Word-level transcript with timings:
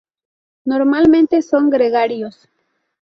Normalmente 0.65 1.43
son 1.43 1.69
gregarios. 1.69 2.49